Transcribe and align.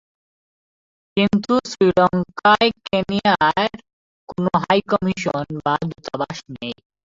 কিন্তু, 1.17 1.53
শ্রীলঙ্কায় 1.71 2.69
কেনিয়ার 2.85 3.71
কোন 4.29 4.45
হাই 4.63 4.79
কমিশন 4.91 5.45
বা 5.65 5.73
দূতাবাস 5.89 6.37
নেই। 6.53 6.73